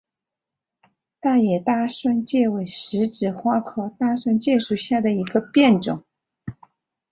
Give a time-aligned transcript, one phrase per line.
[1.19, 6.03] 大叶大蒜芥为十字花科大蒜芥属下的一个变种。